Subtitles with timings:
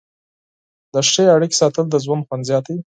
[0.93, 2.81] د ښې اړیکې ساتل د ژوند خوند زیاتوي.